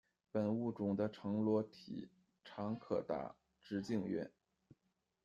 [0.31, 2.09] 本物种的成螺体
[2.43, 4.31] 长可达，直径约。